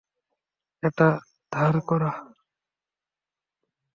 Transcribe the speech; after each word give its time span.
এটা 0.83 1.07
ধার 1.51 1.75
করা। 1.81 2.11